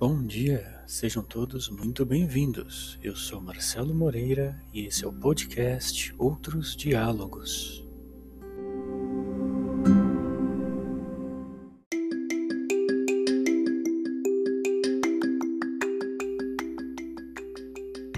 [0.00, 2.96] Bom dia, sejam todos muito bem-vindos.
[3.02, 7.84] Eu sou Marcelo Moreira e esse é o podcast Outros Diálogos.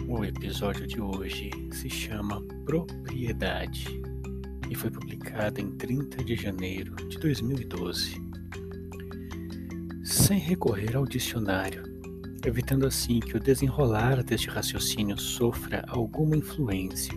[0.06, 3.86] O episódio de hoje se chama Propriedade
[4.68, 8.29] e foi publicado em 30 de janeiro de 2012
[10.30, 11.82] sem recorrer ao dicionário,
[12.46, 17.12] evitando assim que o desenrolar deste raciocínio sofra alguma influência.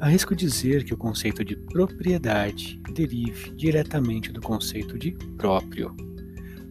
[0.00, 5.94] Arrisco dizer que o conceito de propriedade derive diretamente do conceito de próprio,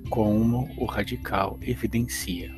[0.10, 2.52] como o radical evidencia.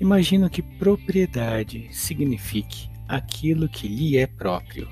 [0.00, 4.88] Imagino que propriedade signifique aquilo que lhe é próprio,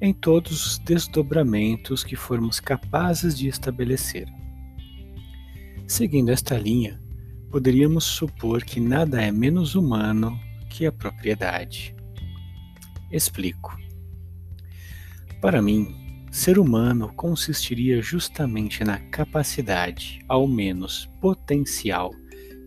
[0.00, 4.35] em todos os desdobramentos que formos capazes de estabelecer.
[5.86, 7.00] Seguindo esta linha,
[7.48, 10.36] poderíamos supor que nada é menos humano
[10.68, 11.94] que a propriedade.
[13.10, 13.76] Explico.
[15.40, 22.10] Para mim, ser humano consistiria justamente na capacidade, ao menos potencial,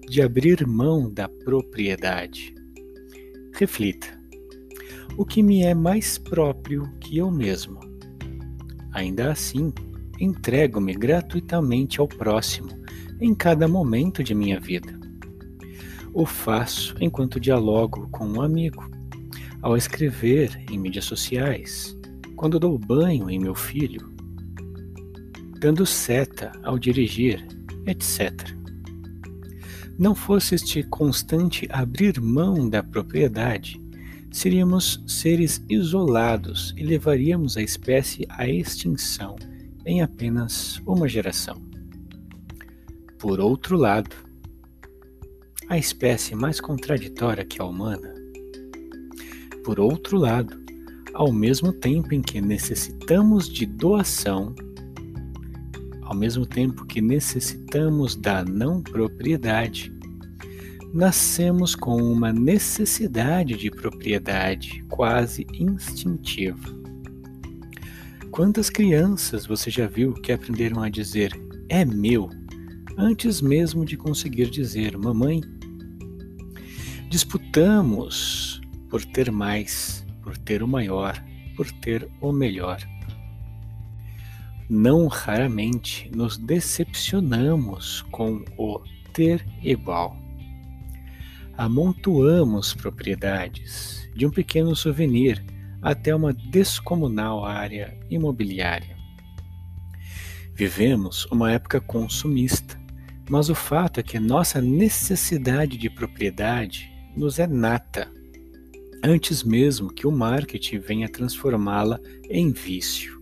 [0.08, 2.56] de abrir mão da propriedade.
[3.54, 4.08] Reflita:
[5.18, 7.82] o que me é mais próprio que eu mesmo?
[8.94, 9.74] Ainda assim,
[10.18, 12.79] entrego-me gratuitamente ao próximo
[13.20, 14.98] em cada momento de minha vida.
[16.14, 18.90] O faço enquanto dialogo com um amigo,
[19.62, 21.96] ao escrever em mídias sociais,
[22.36, 24.10] quando dou banho em meu filho,
[25.60, 27.46] dando seta ao dirigir,
[27.86, 28.32] etc.
[29.98, 33.82] Não fosse este constante abrir mão da propriedade,
[34.32, 39.36] seríamos seres isolados e levaríamos a espécie à extinção
[39.86, 41.69] em apenas uma geração.
[43.20, 44.16] Por outro lado,
[45.68, 48.14] a espécie mais contraditória que a humana.
[49.66, 50.58] Por outro lado,
[51.14, 54.56] ao mesmo tempo em que necessitamos de doação,
[56.04, 59.94] ao mesmo tempo que necessitamos da não propriedade,
[60.94, 66.74] nascemos com uma necessidade de propriedade quase instintiva.
[68.32, 72.39] Quantas crianças você já viu que aprenderam a dizer é meu
[73.00, 75.42] antes mesmo de conseguir dizer mamãe.
[77.10, 81.24] Disputamos por ter mais, por ter o maior,
[81.56, 82.80] por ter o melhor.
[84.70, 88.84] Não raramente nos decepcionamos com o
[89.14, 90.16] ter igual.
[91.58, 95.44] Amontoamos propriedades, de um pequeno souvenir
[95.82, 98.96] até uma descomunal área imobiliária.
[100.54, 102.79] Vivemos uma época consumista,
[103.30, 108.12] mas o fato é que nossa necessidade de propriedade nos é nata,
[109.04, 113.20] antes mesmo que o marketing venha transformá-la em vício.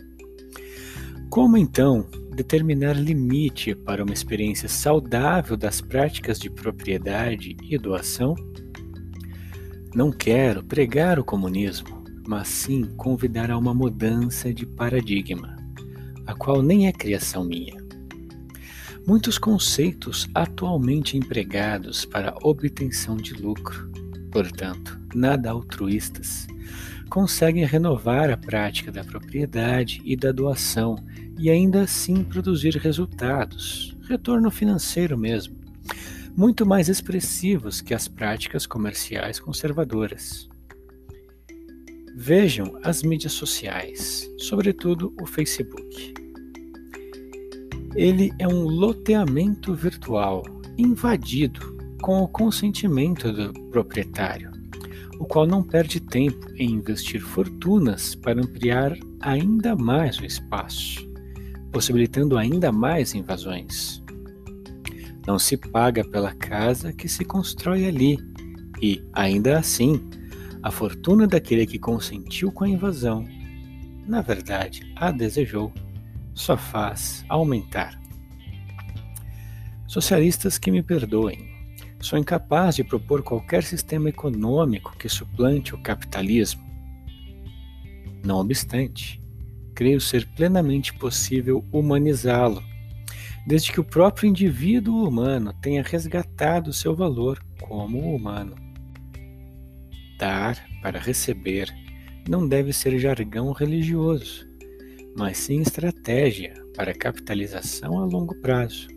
[1.29, 8.33] Como então determinar limite para uma experiência saudável das práticas de propriedade e doação?
[9.93, 15.55] Não quero pregar o comunismo, mas sim convidar a uma mudança de paradigma,
[16.25, 17.86] a qual nem é criação minha.
[19.07, 23.89] Muitos conceitos atualmente empregados para obtenção de lucro,
[24.29, 26.45] portanto, nada altruístas,
[27.09, 30.97] conseguem renovar a prática da propriedade e da doação
[31.39, 35.55] e ainda assim produzir resultados, retorno financeiro mesmo,
[36.35, 40.49] muito mais expressivos que as práticas comerciais conservadoras.
[42.13, 46.26] Vejam as mídias sociais, sobretudo o Facebook.
[47.97, 50.43] Ele é um loteamento virtual
[50.77, 54.51] invadido com o consentimento do proprietário,
[55.19, 61.09] o qual não perde tempo em investir fortunas para ampliar ainda mais o espaço,
[61.71, 64.03] possibilitando ainda mais invasões.
[65.25, 68.19] Não se paga pela casa que se constrói ali,
[68.79, 70.07] e, ainda assim,
[70.61, 73.27] a fortuna daquele que consentiu com a invasão,
[74.05, 75.73] na verdade, a desejou
[76.37, 77.99] só faz aumentar.
[79.87, 81.49] Socialistas que me perdoem,
[81.99, 86.63] sou incapaz de propor qualquer sistema econômico que suplante o capitalismo.
[88.23, 89.21] Não obstante,
[89.73, 92.63] creio ser plenamente possível humanizá-lo,
[93.47, 98.55] desde que o próprio indivíduo humano tenha resgatado seu valor como humano.
[100.19, 101.73] Dar para receber
[102.29, 104.46] não deve ser jargão religioso
[105.17, 108.87] mas sim estratégia para capitalização a longo prazo.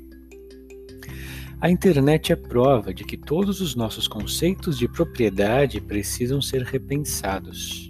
[1.60, 7.88] A internet é prova de que todos os nossos conceitos de propriedade precisam ser repensados.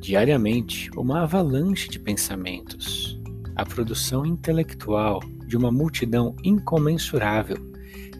[0.00, 3.20] Diariamente, uma avalanche de pensamentos,
[3.56, 7.56] a produção intelectual de uma multidão incomensurável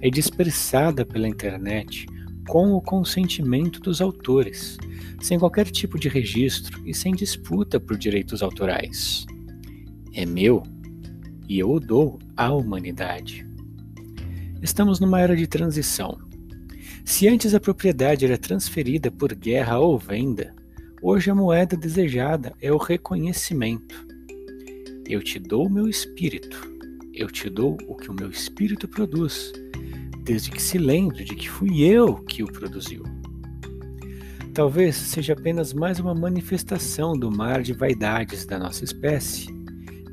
[0.00, 2.06] é dispersada pela internet
[2.50, 4.76] com o consentimento dos autores,
[5.22, 9.24] sem qualquer tipo de registro e sem disputa por direitos autorais.
[10.12, 10.62] É meu
[11.48, 13.46] e eu o dou à humanidade.
[14.60, 16.18] Estamos numa era de transição.
[17.04, 20.54] Se antes a propriedade era transferida por guerra ou venda,
[21.02, 24.06] Hoje a moeda desejada é o reconhecimento.
[25.08, 26.70] Eu te dou o meu espírito,
[27.14, 29.50] eu te dou o que o meu espírito produz,
[30.30, 33.02] desde que se lembre de que fui eu que o produziu.
[34.54, 39.48] Talvez seja apenas mais uma manifestação do mar de vaidades da nossa espécie,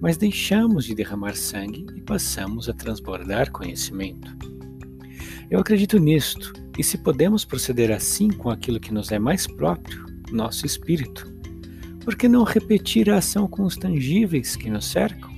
[0.02, 4.36] mas deixamos de derramar sangue e passamos a transbordar conhecimento.
[5.52, 10.04] Eu acredito nisto, e se podemos proceder assim com aquilo que nos é mais próprio,
[10.32, 11.32] nosso espírito.
[12.04, 15.30] Por que não repetir a ação com os tangíveis que nos cercam?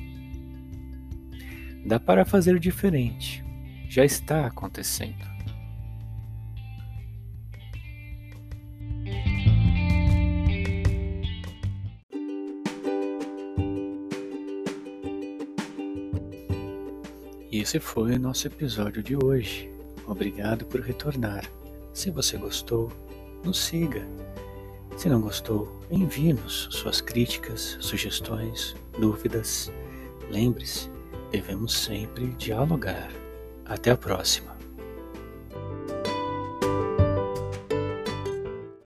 [1.86, 3.44] Dá para fazer diferente.
[3.90, 5.28] Já está acontecendo.
[17.52, 19.70] E esse foi o nosso episódio de hoje.
[20.08, 21.44] Obrigado por retornar.
[21.94, 22.90] Se você gostou,
[23.44, 24.08] nos siga
[25.00, 29.72] se não gostou, envie-nos suas críticas, sugestões, dúvidas.
[30.30, 30.92] Lembre-se,
[31.32, 33.10] devemos sempre dialogar.
[33.70, 34.49] Até a próxima.